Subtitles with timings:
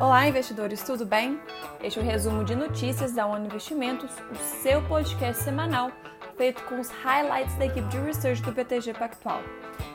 [0.00, 1.40] Olá, investidores, tudo bem?
[1.80, 5.92] Este é o resumo de notícias da One Investimentos, o seu podcast semanal
[6.36, 9.40] feito com os highlights da equipe de research do BTG Pactual.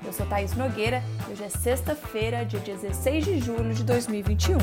[0.05, 4.57] Eu sou Thaís Nogueira e hoje é sexta-feira, dia 16 de julho de 2021.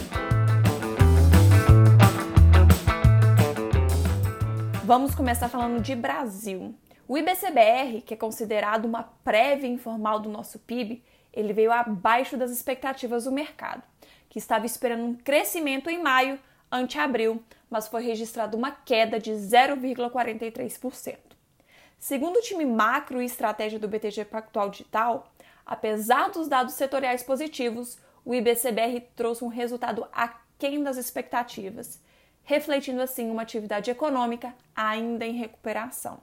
[4.84, 6.74] Vamos começar falando de Brasil.
[7.06, 12.50] O IBCBR, que é considerado uma prévia informal do nosso PIB, ele veio abaixo das
[12.50, 13.82] expectativas do mercado
[14.28, 16.38] que estava esperando um crescimento em maio
[16.70, 21.16] ante abril, mas foi registrada uma queda de 0,43%.
[21.98, 25.32] Segundo o time macro e estratégia do BTG Pactual Digital,
[25.64, 32.00] apesar dos dados setoriais positivos, o IBCBR trouxe um resultado aquém das expectativas,
[32.44, 36.20] refletindo assim uma atividade econômica ainda em recuperação.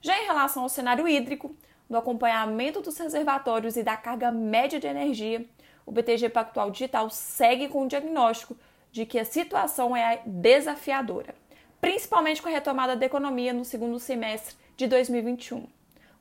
[0.00, 1.54] Já em relação ao cenário hídrico,
[1.88, 5.46] no acompanhamento dos reservatórios e da carga média de energia,
[5.88, 8.54] o BTG Pactual Digital segue com o diagnóstico
[8.92, 11.34] de que a situação é desafiadora,
[11.80, 15.66] principalmente com a retomada da economia no segundo semestre de 2021.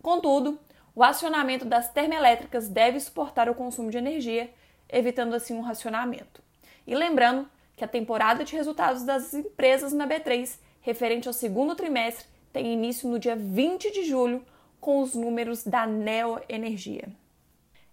[0.02, 0.58] Contudo,
[0.96, 4.50] o acionamento das termoelétricas deve suportar o consumo de energia,
[4.88, 6.42] evitando assim um racionamento.
[6.88, 12.26] E lembrando que a temporada de resultados das empresas na B3, referente ao segundo trimestre,
[12.54, 14.46] tem início no dia 20 de julho,
[14.80, 17.10] com os números da Neo Energia.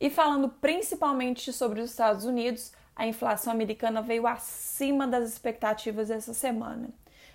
[0.00, 6.32] E falando principalmente sobre os Estados Unidos, a inflação americana veio acima das expectativas essa
[6.32, 6.90] semana.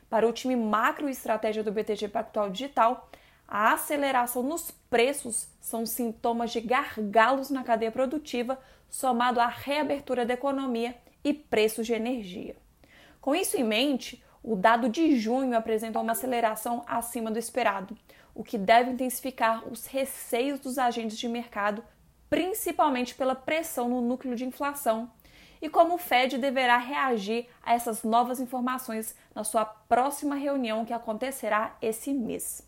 [0.09, 3.09] Para o time macro estratégia do BTG Pactual Digital,
[3.48, 8.59] a aceleração nos preços são sintomas de gargalos na cadeia produtiva,
[8.90, 12.56] somado à reabertura da economia e preços de energia.
[13.25, 17.97] Com isso em mente, o dado de junho apresentou uma aceleração acima do esperado,
[18.36, 21.84] o que deve intensificar os receios dos agentes de mercado,
[22.30, 25.12] principalmente pela pressão no núcleo de inflação,
[25.59, 30.94] e como o Fed deverá reagir a essas novas informações na sua próxima reunião que
[30.94, 32.62] acontecerá esse mês.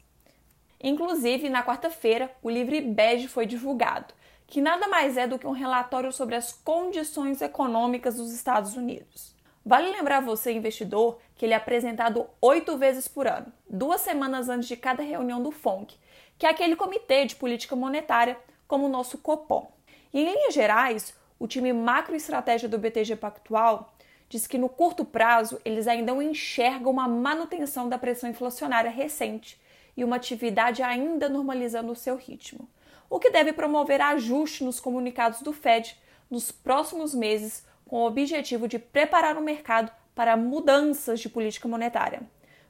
[0.84, 4.12] Inclusive, na quarta-feira, o livre bege foi divulgado,
[4.48, 9.37] que nada mais é do que um relatório sobre as condições econômicas dos Estados Unidos.
[9.68, 14.66] Vale lembrar você, investidor, que ele é apresentado oito vezes por ano, duas semanas antes
[14.66, 15.94] de cada reunião do FONC,
[16.38, 19.70] que é aquele comitê de política monetária, como o nosso Copom.
[20.14, 23.94] E em linhas gerais, o time macroestratégia do BTG Pactual
[24.30, 29.60] diz que no curto prazo eles ainda não enxergam uma manutenção da pressão inflacionária recente
[29.98, 32.70] e uma atividade ainda normalizando o seu ritmo,
[33.10, 36.00] o que deve promover ajuste nos comunicados do Fed
[36.32, 42.22] nos próximos meses com o objetivo de preparar o mercado para mudanças de política monetária.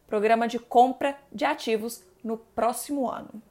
[0.05, 3.41] Programa de compra de ativos no próximo ano.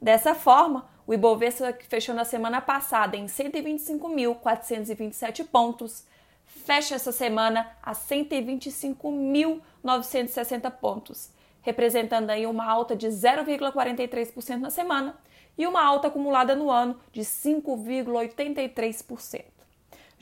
[0.00, 6.04] Dessa forma, o Ibovespa, fechou na semana passada em 125.427 pontos,
[6.44, 11.30] fecha essa semana a 125.960 pontos,
[11.60, 15.16] representando aí uma alta de 0,43% na semana
[15.56, 19.61] e uma alta acumulada no ano de 5,83%.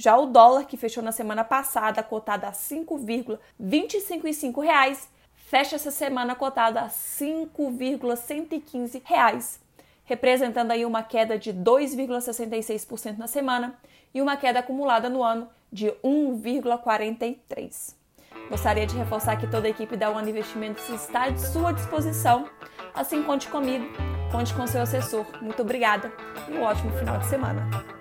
[0.00, 5.06] Já o dólar, que fechou na semana passada cotado a 5,255 reais,
[5.36, 9.60] fecha essa semana cotado a 5,115 reais,
[10.06, 13.78] representando aí uma queda de 2,66% na semana
[14.14, 17.94] e uma queda acumulada no ano de 1,43%.
[18.48, 22.48] Gostaria de reforçar que toda a equipe da One Investimentos está à sua disposição.
[22.94, 23.84] Assim, conte comigo,
[24.32, 25.26] conte com seu assessor.
[25.42, 26.10] Muito obrigada
[26.48, 27.99] e um ótimo final de semana.